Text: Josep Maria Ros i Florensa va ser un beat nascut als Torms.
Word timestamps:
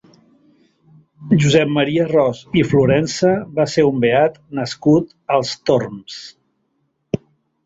Josep 1.43 1.73
Maria 1.75 2.07
Ros 2.11 2.41
i 2.61 2.63
Florensa 2.71 3.35
va 3.59 3.67
ser 3.75 3.85
un 3.91 4.01
beat 4.07 4.41
nascut 4.61 5.15
als 5.37 5.53
Torms. 5.71 6.19